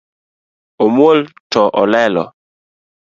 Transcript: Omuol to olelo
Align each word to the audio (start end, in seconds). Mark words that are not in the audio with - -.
Omuol 0.83 1.19
to 1.51 1.61
olelo 1.83 2.25